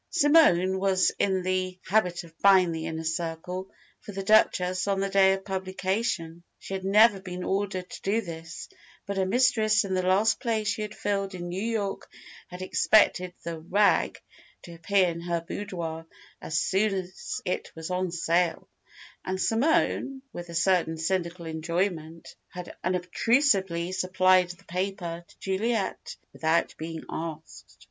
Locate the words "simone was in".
0.09-1.43